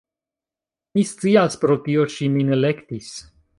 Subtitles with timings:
[0.95, 3.15] Mi scias, pro tio ŝi min elektis